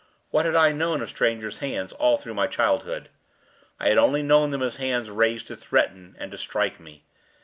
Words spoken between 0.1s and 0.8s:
What had I